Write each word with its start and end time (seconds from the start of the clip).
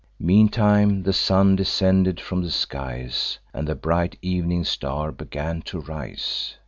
Meantime 0.23 1.03
the 1.03 1.13
sun 1.13 1.55
descended 1.55 2.19
from 2.19 2.41
the 2.41 2.49
skies, 2.49 3.37
And 3.53 3.67
the 3.67 3.75
bright 3.75 4.17
evening 4.23 4.63
star 4.63 5.11
began 5.11 5.61
to 5.67 5.79
rise. 5.79 6.55